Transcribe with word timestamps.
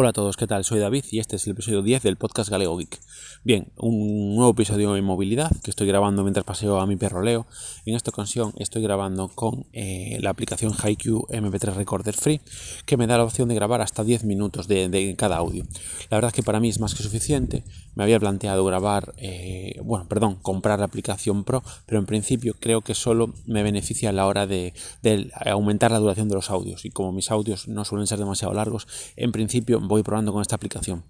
Hola 0.00 0.10
a 0.10 0.12
todos, 0.12 0.36
¿qué 0.36 0.46
tal? 0.46 0.64
Soy 0.64 0.78
David 0.78 1.06
y 1.10 1.18
este 1.18 1.34
es 1.34 1.46
el 1.48 1.54
episodio 1.54 1.82
10 1.82 2.04
del 2.04 2.14
podcast 2.14 2.48
Galego 2.48 2.76
Geek. 2.76 3.00
Bien, 3.42 3.72
un 3.78 4.36
nuevo 4.36 4.52
episodio 4.52 4.92
de 4.92 5.02
movilidad 5.02 5.50
que 5.64 5.70
estoy 5.70 5.88
grabando 5.88 6.22
mientras 6.22 6.44
paseo 6.44 6.78
a 6.78 6.86
mi 6.86 6.94
perro 6.94 7.20
Leo. 7.20 7.48
En 7.84 7.96
esta 7.96 8.10
ocasión 8.10 8.52
estoy 8.58 8.80
grabando 8.80 9.26
con 9.26 9.66
eh, 9.72 10.18
la 10.20 10.30
aplicación 10.30 10.72
HiQ 10.72 11.26
MP3 11.30 11.74
Recorder 11.74 12.14
Free 12.14 12.40
que 12.86 12.96
me 12.96 13.08
da 13.08 13.18
la 13.18 13.24
opción 13.24 13.48
de 13.48 13.56
grabar 13.56 13.80
hasta 13.80 14.04
10 14.04 14.22
minutos 14.22 14.68
de, 14.68 15.16
cada 15.18 15.38
audio. 15.38 15.64
La 16.10 16.16
verdad 16.16 16.28
es 16.28 16.34
que 16.34 16.44
para 16.44 16.60
mí 16.60 16.68
es 16.68 16.78
más 16.78 16.94
que 16.94 17.02
suficiente. 17.02 17.64
Me 17.96 18.04
había 18.04 18.20
planteado 18.20 18.64
grabar, 18.64 19.14
eh, 19.16 19.80
bueno, 19.82 20.06
perdón, 20.06 20.36
comprar 20.36 20.78
la 20.78 20.84
aplicación 20.84 21.42
Pro, 21.42 21.64
pero 21.86 21.98
en 21.98 22.06
principio 22.06 22.54
creo 22.60 22.82
que 22.82 22.94
solo 22.94 23.34
me 23.46 23.64
beneficia 23.64 24.10
a 24.10 24.12
la 24.12 24.26
hora 24.26 24.46
de, 24.46 24.74
de 25.02 25.32
aumentar 25.44 25.90
la 25.90 25.98
duración 25.98 26.28
de 26.28 26.36
los 26.36 26.50
audios. 26.50 26.84
Y 26.84 26.90
como 26.90 27.10
mis 27.10 27.32
audios 27.32 27.66
no 27.66 27.84
suelen 27.84 28.06
ser 28.06 28.20
demasiado 28.20 28.54
largos, 28.54 28.86
en 29.16 29.32
principio 29.32 29.87
voy 29.88 30.02
probando 30.02 30.32
con 30.32 30.42
esta 30.42 30.56
aplicación. 30.56 31.04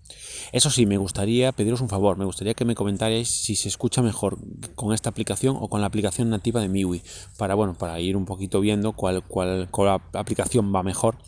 Eso 0.52 0.70
sí, 0.70 0.86
me 0.86 0.96
gustaría 0.96 1.52
pediros 1.52 1.80
un 1.80 1.88
favor, 1.88 2.16
me 2.16 2.24
gustaría 2.24 2.54
que 2.54 2.64
me 2.64 2.74
comentarais 2.74 3.28
si 3.28 3.56
se 3.56 3.68
escucha 3.68 4.00
mejor 4.00 4.38
con 4.74 4.94
esta 4.94 5.10
aplicación 5.10 5.56
o 5.60 5.68
con 5.68 5.80
la 5.80 5.88
aplicación 5.88 6.30
nativa 6.30 6.60
de 6.60 6.68
MIUI, 6.68 7.02
para 7.36 7.54
bueno, 7.54 7.74
para 7.74 8.00
ir 8.00 8.16
un 8.16 8.24
poquito 8.24 8.60
viendo 8.60 8.92
cuál, 8.92 9.22
cuál, 9.24 9.68
cuál 9.70 10.00
aplicación 10.14 10.74
va 10.74 10.82
mejor 10.82 11.18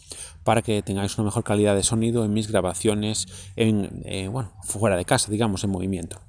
para 0.45 0.62
que 0.62 0.83
tengáis 0.83 1.16
una 1.19 1.27
mejor 1.27 1.45
calidad 1.45 1.74
de 1.74 1.83
sonido 1.83 2.24
en 2.24 2.33
mis 2.33 2.48
grabaciones 2.48 3.29
en, 3.57 4.02
eh, 4.05 4.29
bueno, 4.29 4.52
fuera 4.62 4.96
de 4.96 5.05
casa, 5.05 5.30
digamos, 5.30 5.65
en 5.65 5.71
movimiento. 5.71 6.21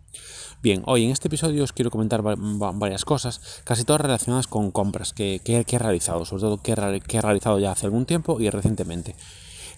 Bien, 0.62 0.84
hoy 0.86 1.06
en 1.06 1.12
este 1.12 1.28
episodio 1.28 1.64
os 1.64 1.74
quiero 1.74 1.90
comentar 1.90 2.22
varias 2.22 3.04
cosas, 3.04 3.42
casi 3.64 3.84
todas 3.84 4.02
relacionadas 4.02 4.46
con 4.46 4.70
compras 4.70 5.12
que, 5.12 5.42
he 5.44 5.80
realizado, 5.80 6.24
sobre 6.24 6.42
todo 6.42 6.62
que 6.62 6.74
he 6.74 7.22
realizado 7.22 7.58
ya 7.58 7.72
hace 7.72 7.88
algún 7.88 8.06
tiempo 8.06 8.40
y 8.40 8.48
recientemente. 8.50 9.16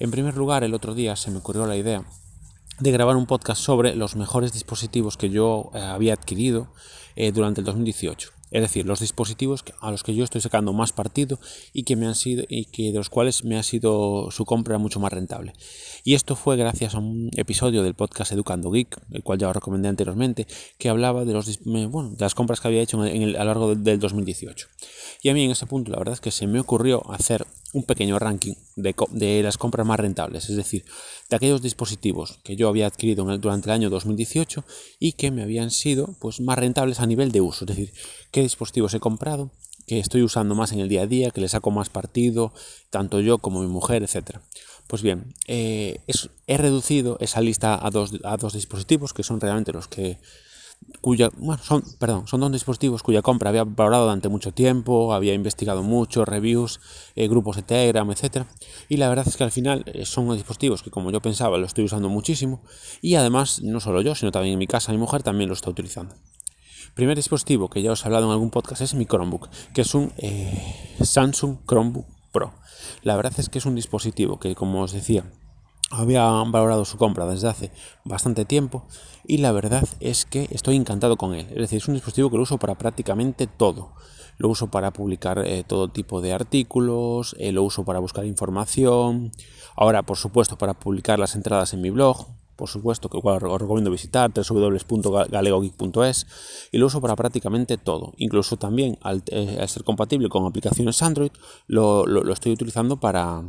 En 0.03 0.11
primer 0.11 0.35
lugar, 0.35 0.65
el 0.65 0.73
otro 0.73 0.95
día 0.95 1.15
se 1.15 1.31
me 1.31 1.37
ocurrió 1.37 1.65
la 1.65 1.77
idea 1.77 2.03
de 2.77 2.91
grabar 2.91 3.15
un 3.15 3.25
podcast 3.25 3.61
sobre 3.61 3.95
los 3.95 4.17
mejores 4.17 4.51
dispositivos 4.51 5.15
que 5.15 5.29
yo 5.29 5.71
eh, 5.73 5.79
había 5.79 6.11
adquirido 6.11 6.67
eh, 7.15 7.31
durante 7.31 7.61
el 7.61 7.65
2018. 7.65 8.31
Es 8.51 8.61
decir, 8.61 8.85
los 8.85 8.99
dispositivos 8.99 9.63
a 9.79 9.91
los 9.91 10.03
que 10.03 10.13
yo 10.13 10.25
estoy 10.25 10.41
sacando 10.41 10.73
más 10.73 10.91
partido 10.91 11.39
y 11.71 11.83
que 11.83 11.95
me 11.95 12.05
han 12.05 12.15
sido 12.15 12.43
y 12.49 12.65
que 12.65 12.91
de 12.91 12.97
los 12.97 13.09
cuales 13.09 13.45
me 13.45 13.57
ha 13.57 13.63
sido 13.63 14.29
su 14.29 14.43
compra 14.43 14.77
mucho 14.77 14.99
más 14.99 15.13
rentable. 15.13 15.53
Y 16.03 16.15
esto 16.15 16.35
fue 16.35 16.57
gracias 16.57 16.95
a 16.95 16.99
un 16.99 17.31
episodio 17.37 17.81
del 17.81 17.93
podcast 17.93 18.33
Educando 18.33 18.71
Geek, 18.71 18.99
el 19.13 19.23
cual 19.23 19.39
ya 19.39 19.47
os 19.47 19.55
recomendé 19.55 19.87
anteriormente, 19.87 20.47
que 20.77 20.89
hablaba 20.89 21.23
de 21.23 21.31
los 21.31 21.61
las 22.19 22.35
compras 22.35 22.59
que 22.59 22.67
había 22.67 22.81
hecho 22.81 23.03
en 23.05 23.23
a 23.37 23.39
lo 23.39 23.45
largo 23.45 23.73
del 23.73 23.99
2018. 23.99 24.67
Y 25.21 25.29
a 25.29 25.33
mí 25.33 25.45
en 25.45 25.51
ese 25.51 25.65
punto 25.65 25.91
la 25.91 25.97
verdad 25.97 26.15
es 26.15 26.19
que 26.19 26.31
se 26.31 26.45
me 26.45 26.59
ocurrió 26.59 27.09
hacer 27.09 27.47
un 27.73 27.83
pequeño 27.83 28.19
ranking 28.19 28.53
de, 28.75 29.41
las 29.43 29.57
compras 29.57 29.85
más 29.85 29.99
rentables, 29.99 30.49
es 30.49 30.55
decir, 30.55 30.85
de 31.29 31.35
aquellos 31.35 31.61
dispositivos 31.61 32.39
que 32.43 32.55
yo 32.55 32.69
había 32.69 32.87
adquirido 32.87 33.25
durante 33.37 33.67
el 33.67 33.73
año 33.73 33.89
2018 33.89 34.63
y 34.99 35.13
que 35.13 35.31
me 35.31 35.43
habían 35.43 35.71
sido 35.71 36.15
pues, 36.19 36.39
más 36.39 36.57
rentables 36.57 36.99
a 36.99 37.07
nivel 37.07 37.31
de 37.31 37.41
uso, 37.41 37.65
es 37.65 37.75
decir, 37.75 37.93
qué 38.31 38.41
dispositivos 38.41 38.93
he 38.93 38.99
comprado, 38.99 39.51
que 39.87 39.99
estoy 39.99 40.21
usando 40.21 40.55
más 40.55 40.71
en 40.71 40.79
el 40.79 40.87
día 40.87 41.01
a 41.01 41.07
día, 41.07 41.31
que 41.31 41.41
le 41.41 41.49
saco 41.49 41.71
más 41.71 41.89
partido, 41.89 42.53
tanto 42.89 43.19
yo 43.19 43.39
como 43.39 43.61
mi 43.61 43.67
mujer, 43.67 44.03
etc. 44.03 44.37
Pues 44.87 45.01
bien, 45.01 45.33
eh, 45.47 45.99
he 46.47 46.57
reducido 46.57 47.17
esa 47.19 47.41
lista 47.41 47.85
a 47.85 47.89
dos, 47.89 48.13
a 48.23 48.37
dos 48.37 48.53
dispositivos 48.53 49.13
que 49.13 49.23
son 49.23 49.41
realmente 49.41 49.73
los 49.73 49.87
que 49.87 50.19
cuya, 51.01 51.29
bueno, 51.37 51.61
son, 51.61 51.83
perdón, 51.99 52.27
son 52.27 52.39
dos 52.41 52.51
dispositivos 52.51 53.03
cuya 53.03 53.21
compra 53.21 53.49
había 53.49 53.63
valorado 53.63 54.03
durante 54.05 54.29
mucho 54.29 54.53
tiempo, 54.53 55.13
había 55.13 55.33
investigado 55.33 55.83
mucho, 55.83 56.25
reviews, 56.25 56.79
eh, 57.15 57.27
grupos 57.27 57.57
de 57.57 57.63
Telegram, 57.63 58.09
etc. 58.11 58.45
Y 58.89 58.97
la 58.97 59.09
verdad 59.09 59.27
es 59.27 59.37
que 59.37 59.43
al 59.43 59.51
final 59.51 59.83
eh, 59.87 60.05
son 60.05 60.33
dispositivos 60.35 60.83
que 60.83 60.91
como 60.91 61.11
yo 61.11 61.21
pensaba 61.21 61.57
lo 61.57 61.65
estoy 61.65 61.85
usando 61.85 62.09
muchísimo 62.09 62.61
y 63.01 63.15
además 63.15 63.61
no 63.63 63.79
solo 63.79 64.01
yo, 64.01 64.15
sino 64.15 64.31
también 64.31 64.53
en 64.53 64.59
mi 64.59 64.67
casa 64.67 64.91
mi 64.91 64.97
mujer 64.97 65.23
también 65.23 65.49
lo 65.49 65.55
está 65.55 65.69
utilizando. 65.69 66.15
Primer 66.95 67.15
dispositivo 67.15 67.69
que 67.69 67.81
ya 67.81 67.91
os 67.91 68.03
he 68.03 68.07
hablado 68.07 68.27
en 68.27 68.31
algún 68.31 68.51
podcast 68.51 68.81
es 68.81 68.93
mi 68.93 69.05
Chromebook, 69.05 69.49
que 69.73 69.81
es 69.81 69.95
un 69.95 70.13
eh, 70.17 70.95
Samsung 71.01 71.57
Chromebook 71.67 72.05
Pro. 72.31 72.53
La 73.01 73.15
verdad 73.15 73.33
es 73.37 73.49
que 73.49 73.57
es 73.57 73.65
un 73.65 73.75
dispositivo 73.75 74.39
que, 74.39 74.53
como 74.55 74.81
os 74.81 74.91
decía, 74.91 75.25
había 75.93 76.23
valorado 76.23 76.85
su 76.85 76.97
compra 76.97 77.25
desde 77.25 77.49
hace 77.49 77.71
bastante 78.03 78.45
tiempo 78.45 78.85
y 79.25 79.37
la 79.37 79.51
verdad 79.51 79.87
es 79.99 80.25
que 80.25 80.47
estoy 80.51 80.75
encantado 80.75 81.17
con 81.17 81.33
él. 81.33 81.47
Es 81.51 81.57
decir, 81.57 81.77
es 81.77 81.87
un 81.87 81.93
dispositivo 81.93 82.29
que 82.29 82.37
lo 82.37 82.43
uso 82.43 82.57
para 82.57 82.75
prácticamente 82.75 83.47
todo. 83.47 83.93
Lo 84.37 84.49
uso 84.49 84.71
para 84.71 84.91
publicar 84.91 85.39
eh, 85.45 85.63
todo 85.65 85.89
tipo 85.89 86.19
de 86.19 86.33
artículos, 86.33 87.35
eh, 87.39 87.51
lo 87.51 87.63
uso 87.63 87.85
para 87.85 87.99
buscar 87.99 88.25
información, 88.25 89.31
ahora 89.75 90.01
por 90.03 90.17
supuesto 90.17 90.57
para 90.57 90.73
publicar 90.73 91.19
las 91.19 91.35
entradas 91.35 91.73
en 91.73 91.81
mi 91.81 91.91
blog, 91.91 92.25
por 92.55 92.67
supuesto 92.67 93.09
que 93.09 93.19
os 93.21 93.61
recomiendo 93.61 93.91
visitar 93.91 94.31
www.galegogeek.es 94.33 96.27
y 96.71 96.77
lo 96.79 96.87
uso 96.87 96.99
para 96.99 97.15
prácticamente 97.15 97.77
todo. 97.77 98.13
Incluso 98.17 98.57
también 98.57 98.97
al, 99.01 99.21
eh, 99.27 99.63
ser 99.67 99.83
compatible 99.83 100.29
con 100.29 100.45
aplicaciones 100.45 101.03
Android 101.03 101.31
lo 101.67 102.33
estoy 102.33 102.53
utilizando 102.53 102.99
para, 102.99 103.43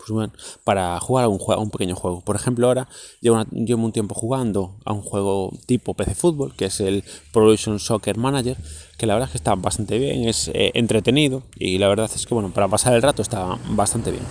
pues 0.00 0.10
bueno, 0.12 0.32
para 0.64 0.98
jugar 0.98 1.26
a 1.26 1.28
un, 1.28 1.38
juego, 1.38 1.60
un 1.60 1.70
pequeño 1.70 1.94
juego. 1.94 2.22
Por 2.22 2.34
ejemplo, 2.34 2.66
ahora 2.66 2.88
llevo, 3.20 3.44
llevo, 3.52 3.84
un 3.84 3.92
tiempo 3.92 4.14
jugando 4.14 4.76
a 4.86 4.94
un 4.94 5.02
juego 5.02 5.52
tipo 5.66 5.92
PC 5.92 6.14
Fútbol, 6.14 6.54
que 6.56 6.64
es 6.64 6.80
el 6.80 7.04
Pro 7.32 7.54
Soccer 7.54 8.16
Manager, 8.16 8.56
que 8.96 9.06
la 9.06 9.12
verdad 9.12 9.28
es 9.28 9.32
que 9.32 9.38
está 9.38 9.54
bastante 9.56 9.98
bien, 9.98 10.26
es 10.26 10.48
eh, 10.54 10.70
entretenido 10.72 11.42
y 11.54 11.76
la 11.76 11.88
verdad 11.88 12.10
es 12.14 12.26
que 12.26 12.32
bueno, 12.32 12.50
para 12.50 12.66
pasar 12.66 12.94
el 12.94 13.02
rato 13.02 13.20
está 13.20 13.58
bastante 13.68 14.10
bien. 14.10 14.24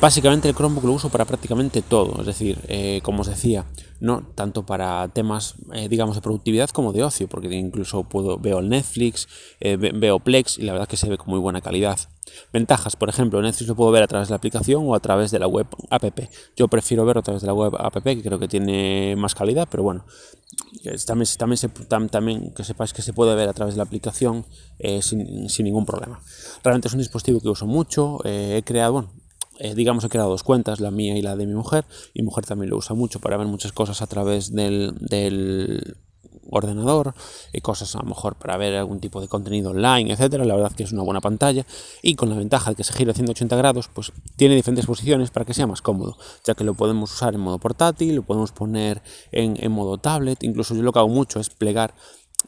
Básicamente 0.00 0.48
el 0.48 0.54
Chromebook 0.54 0.84
lo 0.84 0.92
uso 0.92 1.10
para 1.10 1.26
prácticamente 1.26 1.82
todo, 1.82 2.20
es 2.20 2.26
decir, 2.26 2.58
eh, 2.68 3.00
como 3.02 3.20
os 3.20 3.26
decía, 3.26 3.66
no 4.00 4.22
tanto 4.34 4.64
para 4.64 5.08
temas, 5.08 5.56
eh, 5.74 5.88
digamos, 5.90 6.16
de 6.16 6.22
productividad 6.22 6.70
como 6.70 6.94
de 6.94 7.02
ocio, 7.02 7.28
porque 7.28 7.54
incluso 7.54 8.04
puedo 8.04 8.38
veo 8.38 8.60
el 8.60 8.70
Netflix, 8.70 9.28
veo 9.60 10.20
Plex 10.20 10.58
y 10.58 10.62
la 10.62 10.72
verdad 10.72 10.88
que 10.88 10.96
se 10.96 11.08
ve 11.08 11.18
con 11.18 11.28
muy 11.28 11.38
buena 11.38 11.60
calidad. 11.60 11.98
Ventajas, 12.52 12.96
por 12.96 13.08
ejemplo, 13.08 13.40
Netflix 13.40 13.68
lo 13.68 13.74
puedo 13.74 13.90
ver 13.90 14.02
a 14.02 14.06
través 14.06 14.28
de 14.28 14.32
la 14.32 14.36
aplicación 14.36 14.84
o 14.86 14.94
a 14.94 15.00
través 15.00 15.30
de 15.30 15.38
la 15.38 15.46
web 15.46 15.66
app. 15.90 16.04
Yo 16.56 16.68
prefiero 16.68 17.04
verlo 17.04 17.20
a 17.20 17.22
través 17.22 17.42
de 17.42 17.46
la 17.46 17.54
web 17.54 17.74
app, 17.78 18.02
que 18.02 18.22
creo 18.22 18.38
que 18.38 18.48
tiene 18.48 19.14
más 19.16 19.34
calidad, 19.34 19.68
pero 19.70 19.82
bueno, 19.82 20.04
también, 21.06 21.28
también, 22.10 22.54
que 22.54 22.64
sepáis 22.64 22.92
que 22.92 23.02
se 23.02 23.12
puede 23.12 23.34
ver 23.34 23.48
a 23.48 23.52
través 23.52 23.74
de 23.74 23.78
la 23.78 23.84
aplicación 23.84 24.46
sin, 25.00 25.48
sin, 25.48 25.64
ningún 25.64 25.86
problema. 25.86 26.20
Realmente 26.62 26.88
es 26.88 26.94
un 26.94 27.00
dispositivo 27.00 27.40
que 27.40 27.48
uso 27.48 27.66
mucho, 27.66 28.18
he 28.24 28.62
creado, 28.64 28.92
bueno, 28.92 29.10
eh, 29.58 29.74
digamos, 29.74 30.04
he 30.04 30.08
creado 30.08 30.30
dos 30.30 30.42
cuentas, 30.42 30.80
la 30.80 30.90
mía 30.90 31.16
y 31.16 31.22
la 31.22 31.36
de 31.36 31.46
mi 31.46 31.54
mujer. 31.54 31.84
Mi 32.14 32.22
mujer 32.22 32.44
también 32.44 32.70
lo 32.70 32.76
usa 32.76 32.94
mucho 32.94 33.20
para 33.20 33.36
ver 33.36 33.46
muchas 33.46 33.72
cosas 33.72 34.02
a 34.02 34.06
través 34.06 34.52
del, 34.52 34.94
del 35.00 35.96
ordenador 36.56 37.14
y 37.52 37.60
cosas 37.60 37.94
a 37.94 38.00
lo 38.00 38.06
mejor 38.06 38.36
para 38.36 38.56
ver 38.56 38.74
algún 38.74 39.00
tipo 39.00 39.20
de 39.20 39.28
contenido 39.28 39.70
online, 39.70 40.12
etcétera. 40.12 40.44
La 40.44 40.54
verdad 40.54 40.72
que 40.72 40.82
es 40.82 40.92
una 40.92 41.02
buena 41.02 41.20
pantalla 41.20 41.64
y 42.02 42.14
con 42.14 42.30
la 42.30 42.36
ventaja 42.36 42.70
de 42.70 42.76
que 42.76 42.84
se 42.84 42.92
gira 42.92 43.12
a 43.12 43.14
180 43.14 43.56
grados, 43.56 43.88
pues 43.92 44.12
tiene 44.36 44.54
diferentes 44.54 44.86
posiciones 44.86 45.30
para 45.30 45.44
que 45.44 45.54
sea 45.54 45.66
más 45.66 45.82
cómodo, 45.82 46.16
ya 46.44 46.54
que 46.54 46.64
lo 46.64 46.74
podemos 46.74 47.12
usar 47.12 47.34
en 47.34 47.40
modo 47.40 47.58
portátil, 47.58 48.16
lo 48.16 48.22
podemos 48.22 48.52
poner 48.52 49.02
en, 49.32 49.56
en 49.62 49.72
modo 49.72 49.98
tablet, 49.98 50.42
incluso 50.42 50.74
yo 50.74 50.82
lo 50.82 50.92
que 50.92 50.98
hago 50.98 51.08
mucho 51.08 51.40
es 51.40 51.50
plegar 51.50 51.94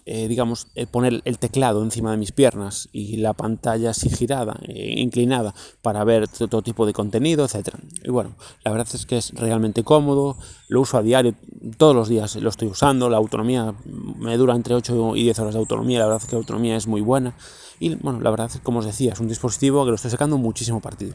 eh, 0.07 0.29
digamos, 0.29 0.69
eh, 0.75 0.87
poner 0.87 1.23
el 1.25 1.39
teclado 1.39 1.83
encima 1.83 2.11
de 2.11 2.17
mis 2.17 2.33
piernas 2.33 2.89
y 2.93 3.17
la 3.19 3.33
pantalla 3.33 3.91
así 3.91 4.09
girada, 4.09 4.59
eh, 4.67 4.95
inclinada, 4.99 5.55
para 5.83 6.05
ver 6.05 6.29
todo 6.29 6.63
tipo 6.63 6.87
de 6.87 6.93
contenido, 6.93 7.45
etc. 7.45 7.75
Y 8.03 8.11
bueno, 8.11 8.37
la 8.65 8.71
verdad 8.71 8.89
es 8.93 9.07
que 9.07 9.19
es 9.19 9.33
realmente 9.35 9.85
cómodo, 9.85 10.37
lo 10.69 10.81
uso 10.81 10.99
a 10.99 11.03
diario, 11.03 11.35
todos 11.77 11.95
los 11.95 12.09
días 12.09 12.37
lo 12.37 12.51
estoy 12.51 12.69
usando, 12.69 13.09
la 13.11 13.17
autonomía 13.17 13.75
me 13.85 14.37
dura 14.37 14.55
entre 14.55 14.75
8 14.75 15.17
y 15.17 15.25
10 15.25 15.39
horas 15.41 15.55
de 15.55 15.61
autonomía, 15.61 15.99
la 16.01 16.07
verdad 16.07 16.23
es 16.23 16.29
que 16.29 16.37
la 16.37 16.41
autonomía 16.41 16.77
es 16.77 16.87
muy 16.87 17.01
buena. 17.01 17.35
Y 17.81 17.95
bueno, 17.95 18.21
la 18.21 18.31
verdad 18.31 18.51
es 18.53 18.61
como 18.61 18.81
os 18.81 18.87
decía, 18.87 19.13
es 19.13 19.21
un 19.21 19.29
dispositivo 19.29 19.85
que 19.85 19.91
lo 19.91 19.97
estoy 19.97 20.11
sacando 20.11 20.37
muchísimo 20.39 20.81
partido. 20.81 21.15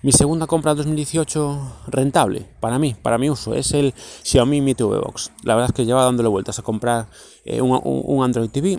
Mi 0.00 0.12
segunda 0.12 0.46
compra 0.46 0.76
2018 0.76 1.86
rentable 1.88 2.46
para 2.60 2.78
mí, 2.78 2.94
para 3.02 3.18
mi 3.18 3.30
uso, 3.30 3.54
es 3.54 3.72
el 3.72 3.92
Xiaomi 4.22 4.60
Mi 4.60 4.76
TV 4.76 4.96
Box. 4.96 5.32
La 5.42 5.56
verdad 5.56 5.70
es 5.70 5.74
que 5.74 5.84
lleva 5.84 6.04
dándole 6.04 6.28
vueltas 6.28 6.60
a 6.60 6.62
comprar 6.62 7.08
eh, 7.44 7.60
un, 7.60 8.22
Android 8.22 8.48
TV. 8.48 8.78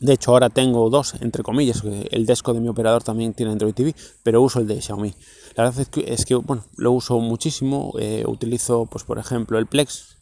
De 0.00 0.14
hecho, 0.14 0.32
ahora 0.32 0.50
tengo 0.50 0.90
dos, 0.90 1.14
entre 1.20 1.44
comillas, 1.44 1.84
el 1.84 2.26
Desco 2.26 2.54
de 2.54 2.60
mi 2.60 2.66
operador 2.66 3.04
también 3.04 3.34
tiene 3.34 3.52
Android 3.52 3.72
TV, 3.72 3.94
pero 4.24 4.42
uso 4.42 4.58
el 4.58 4.66
de 4.66 4.82
Xiaomi. 4.82 5.14
La 5.54 5.62
verdad 5.62 5.86
es 6.06 6.24
que, 6.24 6.34
bueno, 6.34 6.64
lo 6.76 6.90
uso 6.90 7.20
muchísimo. 7.20 7.92
Eh, 8.00 8.24
utilizo, 8.26 8.86
pues 8.86 9.04
por 9.04 9.20
ejemplo, 9.20 9.58
el 9.58 9.66
Plex, 9.68 10.16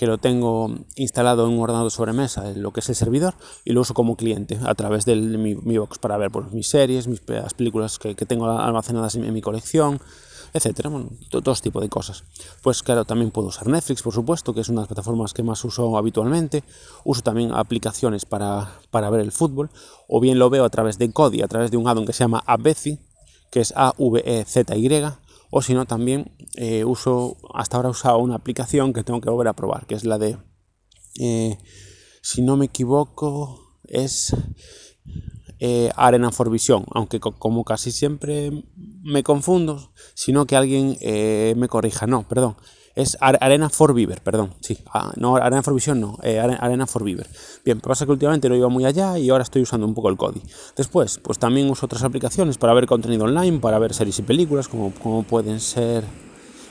que 0.00 0.06
lo 0.06 0.16
tengo 0.16 0.74
instalado 0.96 1.46
en 1.46 1.52
un 1.52 1.60
ordenador 1.60 1.90
sobremesa, 1.90 2.50
lo 2.56 2.72
que 2.72 2.80
es 2.80 2.88
el 2.88 2.94
servidor, 2.94 3.34
y 3.66 3.74
lo 3.74 3.82
uso 3.82 3.92
como 3.92 4.16
cliente 4.16 4.58
a 4.64 4.74
través 4.74 5.04
de 5.04 5.14
mi, 5.14 5.76
box 5.76 5.98
para 5.98 6.16
ver 6.16 6.30
pues, 6.30 6.50
mis 6.52 6.70
series, 6.70 7.06
mis, 7.06 7.20
las 7.28 7.52
películas 7.52 7.98
que, 7.98 8.14
tengo 8.14 8.48
almacenadas 8.48 9.16
en, 9.16 9.30
mi 9.30 9.42
colección, 9.42 10.00
etcétera, 10.54 10.88
bueno, 10.88 11.10
todo, 11.28 11.54
tipo 11.56 11.82
de 11.82 11.90
cosas. 11.90 12.24
Pues 12.62 12.82
claro, 12.82 13.04
también 13.04 13.30
puedo 13.30 13.48
usar 13.48 13.66
Netflix, 13.66 14.00
por 14.00 14.14
supuesto, 14.14 14.54
que 14.54 14.62
es 14.62 14.70
una 14.70 14.80
de 14.80 14.84
las 14.84 14.88
plataformas 14.88 15.34
que 15.34 15.42
más 15.42 15.62
uso 15.66 15.98
habitualmente. 15.98 16.64
Uso 17.04 17.20
también 17.20 17.52
aplicaciones 17.52 18.24
para, 18.24 18.72
para 18.90 19.10
ver 19.10 19.20
el 19.20 19.32
fútbol, 19.32 19.68
o 20.08 20.18
bien 20.18 20.38
lo 20.38 20.48
veo 20.48 20.64
a 20.64 20.70
través 20.70 20.96
de 20.96 21.12
Kodi, 21.12 21.42
a 21.42 21.46
través 21.46 21.70
de 21.70 21.76
un 21.76 21.86
addon 21.86 22.06
que 22.06 22.14
se 22.14 22.24
llama 22.24 22.42
Avezi, 22.46 23.00
que 23.50 23.60
es 23.60 23.74
A-V-E-Z-Y, 23.76 24.88
o 25.50 25.62
si 25.62 25.74
no 25.74 25.86
también 25.86 26.32
eh, 26.54 26.84
uso, 26.84 27.36
hasta 27.54 27.76
ahora 27.76 27.88
he 27.88 27.92
usado 27.92 28.18
una 28.18 28.36
aplicación 28.36 28.92
que 28.92 29.04
tengo 29.04 29.20
que 29.20 29.30
volver 29.30 29.48
a 29.48 29.54
probar, 29.54 29.86
que 29.86 29.94
es 29.94 30.04
la 30.04 30.18
de, 30.18 30.38
eh, 31.18 31.58
si 32.22 32.42
no 32.42 32.56
me 32.56 32.66
equivoco, 32.66 33.76
es 33.84 34.34
eh, 35.58 35.90
Arena 35.96 36.30
for 36.30 36.50
Vision, 36.50 36.84
aunque 36.92 37.18
como 37.20 37.64
casi 37.64 37.90
siempre 37.90 38.64
me 39.02 39.22
confundo, 39.22 39.92
sino 40.14 40.46
que 40.46 40.56
alguien 40.56 40.96
me 41.58 41.68
corrija, 41.68 42.06
no, 42.06 42.26
perdón, 42.26 42.56
es 42.94 43.16
Arena 43.20 43.68
for 43.70 43.94
Viver, 43.94 44.20
perdón, 44.20 44.54
sí, 44.60 44.78
ah, 44.92 45.12
no 45.16 45.36
Arena 45.36 45.62
for 45.62 45.74
Vision, 45.74 46.00
no, 46.00 46.18
Arena 46.22 46.86
for 46.86 47.04
Viver. 47.04 47.28
Bien, 47.64 47.80
pasa 47.80 48.04
que 48.04 48.12
últimamente 48.12 48.48
no 48.48 48.56
iba 48.56 48.68
muy 48.68 48.84
allá 48.84 49.18
y 49.18 49.30
ahora 49.30 49.42
estoy 49.42 49.62
usando 49.62 49.86
un 49.86 49.94
poco 49.94 50.08
el 50.08 50.16
Kodi. 50.16 50.42
Después, 50.76 51.18
pues 51.18 51.38
también 51.38 51.70
uso 51.70 51.86
otras 51.86 52.02
aplicaciones 52.02 52.58
para 52.58 52.74
ver 52.74 52.86
contenido 52.86 53.24
online, 53.24 53.58
para 53.58 53.78
ver 53.78 53.94
series 53.94 54.18
y 54.18 54.22
películas, 54.22 54.68
como, 54.68 54.92
como 54.94 55.22
pueden 55.22 55.60
ser 55.60 56.04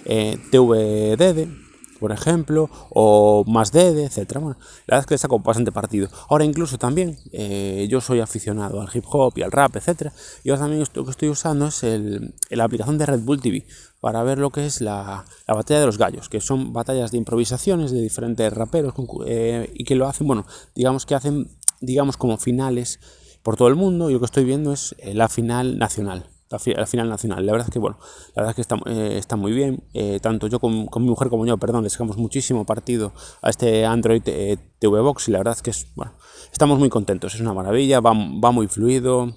eh, 0.05 0.37
TVDD, 0.51 1.68
por 1.99 2.11
ejemplo, 2.11 2.69
o 2.89 3.43
más 3.45 3.71
DD, 3.71 4.05
etcétera. 4.05 4.39
Bueno, 4.39 4.57
la 4.87 4.95
verdad 4.95 4.99
es 5.01 5.05
que 5.05 5.13
le 5.15 5.17
saco 5.19 5.39
bastante 5.39 5.71
partido. 5.71 6.07
Ahora 6.29 6.45
incluso 6.45 6.77
también, 6.77 7.17
eh, 7.31 7.87
yo 7.89 8.01
soy 8.01 8.19
aficionado 8.19 8.81
al 8.81 8.89
hip 8.93 9.05
hop 9.09 9.33
y 9.37 9.41
al 9.41 9.51
rap, 9.51 9.75
etcétera. 9.75 10.13
Y 10.43 10.49
ahora 10.49 10.61
también 10.61 10.83
lo 10.93 11.05
que 11.05 11.11
estoy 11.11 11.29
usando 11.29 11.67
es 11.67 11.83
el, 11.83 12.33
la 12.49 12.63
aplicación 12.63 12.97
de 12.97 13.05
Red 13.05 13.21
Bull 13.21 13.41
TV 13.41 13.65
para 13.99 14.23
ver 14.23 14.39
lo 14.39 14.49
que 14.49 14.65
es 14.65 14.81
la, 14.81 15.25
la, 15.47 15.53
batalla 15.53 15.81
de 15.81 15.85
los 15.85 15.97
gallos, 15.97 16.29
que 16.29 16.39
son 16.39 16.71
batallas 16.71 17.11
de 17.11 17.17
improvisaciones 17.17 17.91
de 17.91 18.01
diferentes 18.01 18.51
raperos 18.53 18.93
eh, 19.25 19.69
y 19.73 19.83
que 19.83 19.95
lo 19.95 20.07
hacen, 20.07 20.25
bueno, 20.25 20.45
digamos 20.73 21.05
que 21.05 21.15
hacen, 21.15 21.49
digamos 21.81 22.15
como 22.15 22.37
finales 22.37 22.99
por 23.43 23.57
todo 23.57 23.67
el 23.67 23.75
mundo 23.75 24.09
y 24.09 24.13
lo 24.13 24.19
que 24.19 24.25
estoy 24.25 24.45
viendo 24.45 24.71
es 24.71 24.95
la 25.03 25.27
final 25.27 25.77
nacional 25.77 26.29
la, 26.49 26.85
final 26.87 27.09
nacional. 27.09 27.45
La 27.45 27.51
verdad 27.51 27.67
es 27.67 27.73
que, 27.73 27.79
bueno, 27.79 27.97
la 28.35 28.41
verdad 28.41 28.49
es 28.51 28.55
que 28.55 28.61
está, 28.61 29.35
eh, 29.35 29.37
muy 29.37 29.51
bien. 29.51 29.83
Eh, 29.93 30.19
tanto 30.21 30.47
yo 30.47 30.59
con, 30.59 30.89
mi 30.95 31.09
mujer 31.09 31.29
como 31.29 31.45
yo, 31.45 31.57
perdón, 31.57 31.83
le 31.83 31.89
sacamos 31.89 32.17
muchísimo 32.17 32.65
partido 32.65 33.13
a 33.41 33.49
este 33.49 33.85
Android 33.85 34.23
eh, 34.25 34.57
TV 34.79 34.99
Box 35.01 35.27
y 35.27 35.31
la 35.31 35.39
verdad 35.39 35.55
es 35.55 35.61
que 35.61 35.69
es, 35.69 35.87
bueno, 35.95 36.13
estamos 36.51 36.79
muy 36.79 36.89
contentos. 36.89 37.35
Es 37.35 37.41
una 37.41 37.53
maravilla, 37.53 37.99
va, 37.99 38.13
muy 38.13 38.67
fluido. 38.67 39.31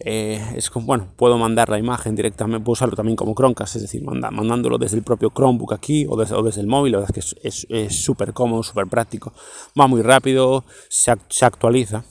es 0.00 0.70
como, 0.70 0.86
bueno, 0.86 1.08
puedo 1.16 1.36
mandar 1.36 1.68
la 1.68 1.78
imagen 1.78 2.14
directamente, 2.14 2.64
puedo 2.64 2.72
usarlo 2.72 2.96
también 2.96 3.16
como 3.16 3.34
Chromecast, 3.34 3.76
es 3.76 3.82
decir, 3.82 4.02
mandándolo 4.02 4.78
desde 4.78 4.96
el 4.96 5.02
propio 5.02 5.30
Chromebook 5.34 5.74
aquí 5.74 6.06
o 6.08 6.16
desde, 6.16 6.42
desde 6.42 6.60
el 6.62 6.66
móvil, 6.66 6.92
la 6.92 6.98
verdad 7.00 7.16
es 7.16 7.34
que 7.34 7.76
es 7.78 8.04
súper 8.04 8.32
cómodo, 8.32 8.62
súper 8.62 8.86
práctico, 8.86 9.32
va 9.78 9.86
muy 9.86 10.02
rápido, 10.02 10.64
se, 10.88 11.14
se 11.28 11.46
actualiza, 11.46 12.04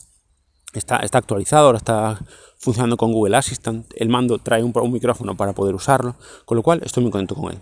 está, 0.73 0.97
está 0.97 1.19
actualizado, 1.19 1.67
ahora 1.67 1.77
está 1.77 2.19
funcionando 2.65 2.97
con 2.97 3.13
Google 3.13 3.37
Assistant. 3.37 3.85
El 3.95 4.09
mando 4.09 4.39
trae 4.39 4.63
un, 4.63 4.73
micrófono 4.91 5.37
para 5.37 5.53
poder 5.53 5.75
usarlo, 5.75 6.15
con 6.43 6.57
lo 6.57 6.63
cual 6.63 6.81
estoy 6.83 7.03
muy 7.03 7.11
contento 7.11 7.35
con 7.35 7.53
él. 7.53 7.59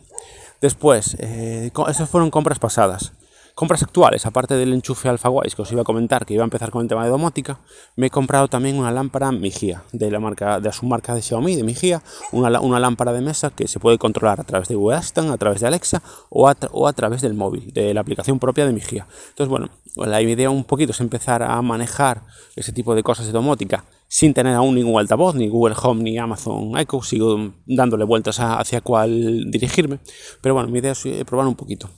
Después, 0.62 1.16
eh, 1.20 1.72
esas 1.90 2.10
fueron 2.10 2.32
compras 2.32 2.58
pasadas. 2.58 3.12
Compras 3.56 3.84
actuales, 3.84 4.26
aparte 4.26 4.56
del 4.56 4.74
enchufe 4.74 5.10
AlphaWise 5.10 5.56
que 5.56 5.62
os 5.62 5.72
iba 5.72 5.82
a 5.82 5.86
comentar, 5.86 6.26
que 6.26 6.34
iba 6.34 6.42
a 6.42 6.46
empezar 6.46 6.72
con 6.72 6.82
el 6.82 6.88
tema 6.88 7.04
de 7.04 7.12
domótica, 7.12 7.60
me 7.96 8.08
he 8.08 8.10
comprado 8.10 8.48
también 8.48 8.80
una 8.80 8.92
lámpara 8.92 9.32
Mijia, 9.32 9.84
de 9.92 10.10
la 10.10 10.20
marca 10.20 10.60
de 10.60 10.72
su 10.72 10.88
marca 10.88 11.14
de 11.14 11.22
Xiaomi, 11.22 11.56
de 11.56 11.64
Mijia, 11.64 12.02
una, 12.32 12.60
una 12.60 12.80
lámpara 12.80 13.14
de 13.14 13.22
mesa 13.22 13.52
que 13.52 13.68
se 13.68 13.80
puede 13.80 14.00
controlar 14.00 14.42
a 14.42 14.44
través 14.44 14.70
de 14.70 14.76
Google 14.76 14.98
Assistant, 14.98 15.30
a 15.30 15.38
través 15.38 15.62
de 15.62 15.68
Alexa 15.68 16.02
o 16.32 16.50
a, 16.50 16.58
o 16.72 16.88
a 16.88 16.94
través 16.94 17.22
del 17.22 17.36
móvil, 17.36 17.72
de 17.72 17.94
la 17.94 18.02
aplicación 18.02 18.40
propia 18.40 18.66
de 18.66 18.74
Mijia. 18.74 19.06
Entonces, 19.30 19.50
bueno, 19.50 19.70
la 19.98 20.20
idea 20.20 20.50
un 20.50 20.64
poquito 20.64 20.92
es 20.92 21.00
empezar 21.00 21.44
a 21.44 21.62
manejar 21.62 22.24
ese 22.56 22.72
tipo 22.72 22.96
de 22.96 23.04
cosas 23.04 23.28
de 23.28 23.34
domótica 23.34 23.86
sin 24.08 24.34
tener 24.34 24.56
aún 24.56 24.74
ningún 24.74 25.00
altavoz, 25.00 25.36
ni 25.36 25.48
Google 25.48 25.76
Home, 25.80 26.02
ni 26.02 26.18
Amazon 26.18 26.76
Echo, 26.78 27.04
sigo 27.04 27.52
dándole 27.68 28.04
vueltas 28.04 28.40
hacia 28.40 28.82
cuál 28.82 29.52
dirigirme, 29.52 30.00
pero 30.42 30.56
bueno, 30.56 30.70
mi 30.70 30.80
idea 30.80 30.94
es 30.94 31.06
eh, 31.06 31.24
probar 31.24 31.46
un 31.46 31.56
poquito. 31.56 31.90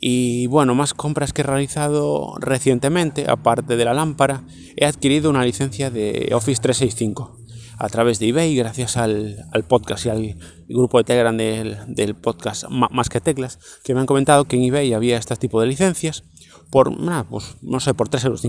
Y 0.00 0.46
bueno, 0.46 0.74
más 0.74 0.94
compras 0.94 1.32
que 1.32 1.42
he 1.42 1.44
realizado 1.44 2.36
recientemente, 2.38 3.26
aparte 3.28 3.76
de 3.76 3.84
la 3.84 3.94
lámpara, 3.94 4.44
he 4.76 4.86
adquirido 4.86 5.28
una 5.30 5.44
licencia 5.44 5.90
de 5.90 6.30
Office 6.32 6.62
365 6.62 7.36
a 7.78 7.88
través 7.88 8.18
de 8.18 8.28
eBay, 8.28 8.56
gracias 8.56 8.96
al, 8.96 9.46
podcast 9.68 10.06
y 10.06 10.08
al 10.08 10.36
grupo 10.68 10.98
de 10.98 11.04
Telegram 11.04 11.36
del, 11.36 11.78
del 11.86 12.16
podcast 12.16 12.64
Más 12.68 13.08
que 13.08 13.20
Teclas, 13.20 13.58
que 13.84 13.94
me 13.94 14.00
han 14.00 14.06
comentado 14.06 14.44
que 14.44 14.56
en 14.56 14.64
eBay 14.64 14.92
había 14.92 15.16
este 15.16 15.36
tipo 15.36 15.60
de 15.60 15.68
licencias 15.68 16.24
por, 16.70 16.94
pues, 17.28 17.56
no 17.62 17.80
sé, 17.80 17.94
por 17.94 18.10
3,50 18.10 18.24
euros 18.26 18.44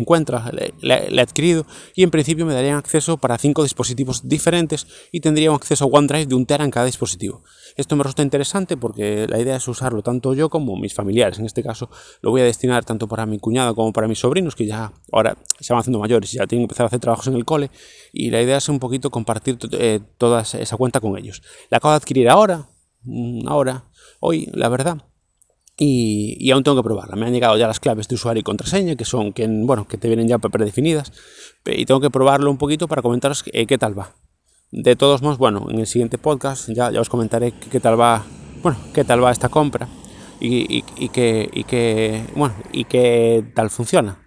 le, 0.82 1.16
he 1.16 1.22
adquirido 1.22 1.66
y 1.96 2.04
en 2.04 2.12
principio 2.12 2.46
me 2.46 2.54
darían 2.54 2.78
acceso 2.78 3.18
para 3.18 3.38
cinco 3.38 3.64
dispositivos 3.64 4.28
diferentes 4.28 4.88
y 5.12 5.22
tendría 5.22 5.52
un 5.52 5.56
acceso 5.56 5.86
a 5.86 5.88
OneDrive 5.88 6.26
de 6.26 6.36
un 6.36 6.46
tera 6.46 6.66
en 6.66 6.72
cada 6.72 6.86
dispositivo. 6.86 7.44
Esto 7.78 7.96
me 7.96 8.04
resulta 8.04 8.24
interesante 8.24 8.76
porque 8.76 9.26
la 9.28 9.40
idea 9.40 9.56
es 9.56 9.68
usarlo 9.68 10.02
tanto 10.02 10.34
yo 10.34 10.50
como 10.50 10.76
mis 10.76 10.94
familiares. 10.94 11.40
En 11.40 11.46
este 11.46 11.64
caso 11.64 11.90
lo 12.22 12.32
voy 12.32 12.42
a 12.42 12.44
destinar 12.44 12.84
tanto 12.84 13.08
para 13.08 13.26
mi 13.26 13.40
cuñado 13.40 13.74
como 13.74 13.94
para 13.94 14.08
mis 14.08 14.20
sobrinos 14.20 14.56
que 14.56 14.66
ya 14.66 14.92
ahora 15.12 15.38
se 15.60 15.72
van 15.72 15.80
haciendo 15.80 16.00
mayores 16.00 16.34
y 16.34 16.38
ya 16.38 16.48
tienen 16.48 16.64
que 16.64 16.72
empezar 16.72 16.86
a 16.86 16.88
hacer 16.88 17.00
trabajos 17.00 17.28
en 17.28 17.36
el 17.36 17.46
cole 17.46 17.72
y 18.12 18.32
la 18.32 18.42
idea 18.42 18.58
es 18.58 18.68
un 18.68 18.80
poquito 18.80 19.12
compartir 19.12 19.58
eh, 19.72 20.02
toda 20.18 20.42
esa 20.42 20.78
cuenta 20.78 21.00
con 21.00 21.18
ellos. 21.18 21.42
La 21.70 21.78
acabo 21.78 21.94
de 21.94 21.98
adquirir 21.98 22.30
ahora, 22.30 22.68
mm, 23.04 23.48
ahora, 23.48 23.86
hoy, 24.20 24.50
la 24.54 24.68
verdad 24.68 25.04
y, 25.82 26.52
aún 26.52 26.64
tengo 26.64 26.76
que 26.78 26.84
probarla. 26.84 27.16
Me 27.16 27.26
han 27.26 27.32
llegado 27.32 27.58
ya 27.58 27.66
las 27.66 27.80
claves 27.80 28.10
de 28.10 28.16
usuario 28.16 28.42
y 28.42 28.44
contraseña, 28.44 28.96
que 28.96 29.06
son 29.06 29.32
que, 29.32 29.48
bueno, 29.48 29.88
que 29.88 29.98
te 29.98 30.10
vienen 30.10 30.28
ya 30.28 30.38
predefinidas, 30.38 31.14
y 31.66 31.86
tengo 31.86 32.02
que 32.02 32.10
probarlo 32.10 32.52
un 32.52 32.58
poquito 32.58 32.88
para 32.88 33.02
comentaros 33.02 33.44
qué, 33.44 33.66
qué 33.66 33.78
tal 33.78 33.98
va. 33.98 34.14
De 34.72 34.98
todos 34.98 35.22
modos, 35.22 35.38
bueno, 35.38 35.68
en 35.70 35.80
el 35.80 35.88
siguiente 35.88 36.18
podcast 36.18 36.70
ya, 36.70 36.92
ya 36.92 37.00
os 37.00 37.10
comentaré 37.10 37.54
qué, 37.54 37.80
tal 37.80 38.00
va, 38.00 38.26
bueno, 38.62 38.78
qué 38.94 39.06
tal 39.06 39.24
va 39.24 39.32
esta 39.32 39.48
compra 39.48 39.88
y, 40.42 40.80
y, 40.80 40.84
y 40.98 41.10
qué, 41.10 42.26
bueno, 42.36 42.56
y 42.74 42.84
qué 42.84 43.46
tal 43.56 43.70
funciona. 43.70 44.20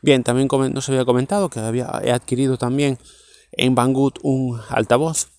Bien, 0.00 0.22
también 0.22 0.48
no 0.72 0.80
se 0.80 0.92
había 0.92 1.04
comentado 1.04 1.50
que 1.50 1.58
había, 1.58 1.90
he 2.04 2.12
adquirido 2.12 2.56
también 2.56 2.98
en 3.50 3.74
Banggood 3.74 4.14
un 4.22 4.60
altavoz 4.68 5.31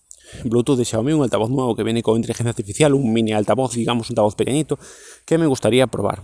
Bluetooth 0.44 0.78
de 0.78 0.86
Xiaomi, 0.86 1.14
un 1.14 1.24
altavoz 1.24 1.50
nuevo 1.50 1.76
que 1.76 1.84
viene 1.84 2.02
con 2.02 2.18
inteligencia 2.18 2.50
artificial, 2.50 2.94
un 2.94 3.14
mini 3.14 3.34
altavoz, 3.34 3.74
digamos, 3.74 4.10
un 4.10 4.14
altavoz 4.14 4.36
pequeñito, 4.36 4.78
que 5.26 5.38
me 5.38 5.48
gustaría 5.48 5.88
probar. 5.88 6.24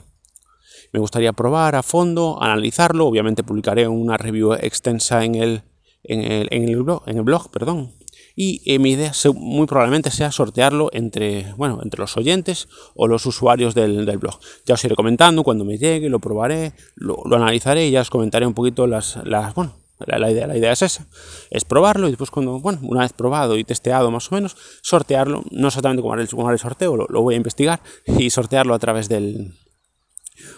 Me 0.91 1.00
gustaría 1.00 1.33
probar 1.33 1.75
a 1.75 1.83
fondo, 1.83 2.41
analizarlo, 2.41 3.06
obviamente 3.06 3.44
publicaré 3.44 3.88
una 3.88 4.17
review 4.17 4.53
extensa 4.53 5.23
en 5.23 5.35
el, 5.35 5.61
en 6.03 6.21
el, 6.21 6.47
en 6.51 6.69
el, 6.69 6.83
blog, 6.83 7.03
en 7.07 7.17
el 7.17 7.23
blog, 7.23 7.51
perdón. 7.51 7.94
Y 8.35 8.61
eh, 8.65 8.79
mi 8.79 8.91
idea 8.91 9.11
muy 9.35 9.67
probablemente 9.67 10.11
sea 10.11 10.31
sortearlo 10.31 10.89
entre, 10.94 11.53
bueno, 11.57 11.79
entre 11.83 12.00
los 12.00 12.15
oyentes 12.15 12.69
o 12.95 13.07
los 13.07 13.25
usuarios 13.25 13.75
del, 13.75 14.06
del 14.06 14.18
blog. 14.18 14.39
Ya 14.66 14.75
os 14.75 14.83
iré 14.85 14.95
comentando 14.95 15.44
cuando 15.44 15.66
me 15.66 15.78
llegue, 15.78 16.09
lo 16.09 16.19
probaré, 16.19 16.73
lo, 16.95 17.21
lo 17.25 17.35
analizaré 17.35 17.87
y 17.87 17.92
ya 17.92 18.01
os 18.01 18.09
comentaré 18.09 18.47
un 18.47 18.54
poquito 18.54 18.87
las, 18.87 19.19
las, 19.25 19.54
bueno, 19.56 19.79
la, 20.06 20.31
idea, 20.31 20.47
la 20.47 20.57
idea 20.57 20.71
es 20.71 20.81
esa, 20.81 21.06
es 21.49 21.65
probarlo 21.65 22.07
y 22.07 22.11
después 22.11 22.31
cuando, 22.31 22.59
bueno, 22.59 22.79
una 22.83 23.01
vez 23.01 23.13
probado 23.13 23.57
y 23.57 23.63
testeado 23.63 24.09
más 24.11 24.31
o 24.31 24.35
menos, 24.35 24.56
sortearlo, 24.81 25.44
no 25.51 25.68
exactamente 25.68 26.01
como 26.01 26.15
el, 26.15 26.21
el 26.21 26.59
sorteo, 26.59 26.95
lo, 26.95 27.21
voy 27.21 27.33
a 27.33 27.37
investigar 27.37 27.81
y 28.06 28.29
sortearlo 28.29 28.73
a 28.73 28.79
través 28.79 29.09
del, 29.09 29.53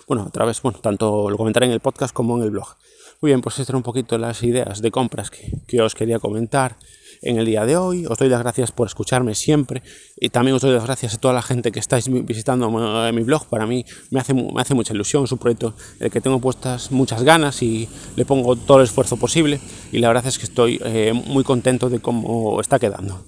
bueno, 0.07 0.23
a 0.23 0.29
través, 0.29 0.61
bueno, 0.61 0.79
tanto 0.79 1.29
lo 1.29 1.37
comentaré 1.37 1.65
en 1.65 1.71
el 1.71 1.79
podcast 1.79 2.13
como 2.13 2.37
en 2.37 2.43
el 2.43 2.51
blog. 2.51 2.75
Muy 3.21 3.29
bien, 3.29 3.41
pues 3.41 3.59
estas 3.59 3.75
un 3.75 3.83
poquito 3.83 4.17
las 4.17 4.41
ideas 4.41 4.81
de 4.81 4.89
compras 4.89 5.29
que, 5.29 5.59
que 5.67 5.79
os 5.79 5.93
quería 5.93 6.17
comentar 6.17 6.75
en 7.21 7.37
el 7.37 7.45
día 7.45 7.65
de 7.67 7.77
hoy. 7.77 8.07
Os 8.07 8.17
doy 8.17 8.29
las 8.29 8.39
gracias 8.39 8.71
por 8.71 8.87
escucharme 8.87 9.35
siempre 9.35 9.83
y 10.19 10.29
también 10.29 10.55
os 10.55 10.61
doy 10.63 10.73
las 10.73 10.83
gracias 10.83 11.13
a 11.13 11.17
toda 11.19 11.35
la 11.35 11.43
gente 11.43 11.71
que 11.71 11.79
estáis 11.79 12.09
visitando 12.09 12.71
mi 12.71 13.21
blog. 13.21 13.45
Para 13.45 13.67
mí 13.67 13.85
me 14.09 14.19
hace, 14.19 14.33
me 14.33 14.59
hace 14.59 14.73
mucha 14.73 14.93
ilusión, 14.93 15.25
es 15.25 15.31
un 15.31 15.37
proyecto 15.37 15.75
el 15.99 16.09
que 16.09 16.19
tengo 16.19 16.39
puestas 16.39 16.91
muchas 16.91 17.21
ganas 17.21 17.61
y 17.61 17.87
le 18.15 18.25
pongo 18.25 18.55
todo 18.55 18.79
el 18.79 18.85
esfuerzo 18.85 19.17
posible 19.17 19.59
y 19.91 19.99
la 19.99 20.07
verdad 20.07 20.25
es 20.25 20.39
que 20.39 20.45
estoy 20.45 20.81
eh, 20.83 21.13
muy 21.13 21.43
contento 21.43 21.89
de 21.91 21.99
cómo 21.99 22.59
está 22.59 22.79
quedando. 22.79 23.23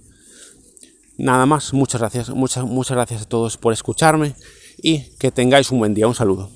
Nada 1.20 1.46
más, 1.46 1.72
muchas 1.72 2.02
gracias, 2.02 2.32
muchas, 2.32 2.66
muchas 2.66 2.96
gracias 2.98 3.22
a 3.22 3.26
todos 3.26 3.58
por 3.58 3.74
escucharme 3.74 4.34
y 4.82 5.16
que 5.20 5.30
tengáis 5.30 5.70
un 5.70 5.78
buen 5.78 5.94
día. 5.94 6.08
Un 6.08 6.16
saludo. 6.16 6.50